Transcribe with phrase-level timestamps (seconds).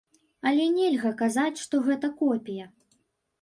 [0.51, 2.65] Але нельга казаць, што гэта копія.